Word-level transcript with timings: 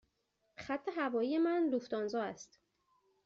خط 0.57 0.89
هوایی 0.95 1.37
من 1.37 1.67
لوفتانزا 1.71 2.21
است. 2.21 2.59